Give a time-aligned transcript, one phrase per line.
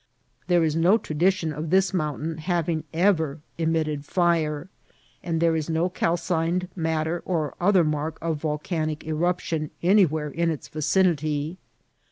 [0.47, 4.67] There is no tradition of this mountain having ever emitted fire,
[5.21, 10.67] and there is no calcined matter or other mark of volcanic eruption anywhere in its
[10.67, 11.59] vicinity.